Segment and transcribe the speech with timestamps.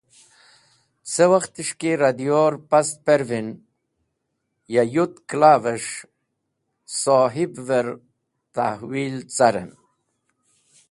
[1.11, 3.47] Ce males̃h ki rẽ diyor past perven,
[4.73, 5.93] ya yutk kẽla’ves̃h
[6.99, 7.87] sohib’ver
[8.55, 9.71] tahwil caren.